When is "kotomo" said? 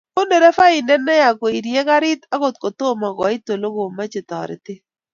2.63-3.07